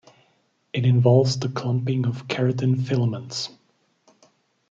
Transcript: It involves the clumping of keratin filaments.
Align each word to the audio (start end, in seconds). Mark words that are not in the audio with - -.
It 0.73 0.83
involves 0.87 1.37
the 1.37 1.47
clumping 1.47 2.07
of 2.07 2.27
keratin 2.27 2.83
filaments. 2.87 3.49